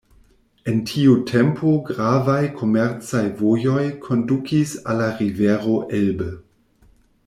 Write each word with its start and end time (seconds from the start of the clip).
En 0.69 0.79
tiu 0.91 1.11
tempo 1.31 1.73
gravaj 1.91 2.39
komercaj 2.63 3.23
vojoj 3.45 3.87
kondukis 4.09 4.77
al 4.85 5.01
la 5.05 5.15
rivero 5.23 5.81
Elbe. 6.01 6.37